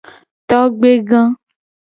Togbega. 0.49 1.21